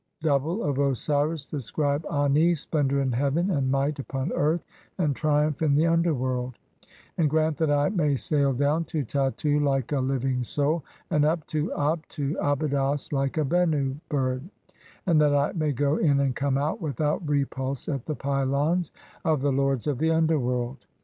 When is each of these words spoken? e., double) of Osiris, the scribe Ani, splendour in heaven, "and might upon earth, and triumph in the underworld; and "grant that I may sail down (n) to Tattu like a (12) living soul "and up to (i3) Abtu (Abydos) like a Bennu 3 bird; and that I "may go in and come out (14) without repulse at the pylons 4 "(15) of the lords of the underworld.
e., 0.01 0.25
double) 0.25 0.63
of 0.63 0.79
Osiris, 0.79 1.45
the 1.47 1.61
scribe 1.61 2.03
Ani, 2.07 2.55
splendour 2.55 2.99
in 3.01 3.11
heaven, 3.11 3.51
"and 3.51 3.69
might 3.69 3.99
upon 3.99 4.31
earth, 4.33 4.63
and 4.97 5.15
triumph 5.15 5.61
in 5.61 5.75
the 5.75 5.85
underworld; 5.85 6.57
and 7.19 7.29
"grant 7.29 7.55
that 7.57 7.69
I 7.69 7.89
may 7.89 8.15
sail 8.15 8.51
down 8.51 8.77
(n) 8.77 8.85
to 8.85 9.03
Tattu 9.05 9.59
like 9.63 9.91
a 9.91 9.97
(12) 10.01 10.05
living 10.07 10.43
soul 10.43 10.83
"and 11.11 11.23
up 11.23 11.45
to 11.49 11.67
(i3) 11.67 12.01
Abtu 12.33 12.35
(Abydos) 12.39 13.13
like 13.13 13.37
a 13.37 13.45
Bennu 13.45 13.91
3 13.93 13.99
bird; 14.09 14.49
and 15.05 15.21
that 15.21 15.35
I 15.35 15.51
"may 15.51 15.71
go 15.71 15.97
in 15.97 16.19
and 16.19 16.35
come 16.35 16.57
out 16.57 16.79
(14) 16.79 16.83
without 16.83 17.29
repulse 17.29 17.87
at 17.87 18.07
the 18.07 18.15
pylons 18.15 18.89
4 19.21 19.33
"(15) 19.33 19.33
of 19.33 19.41
the 19.41 19.51
lords 19.51 19.85
of 19.85 19.99
the 19.99 20.09
underworld. 20.09 20.87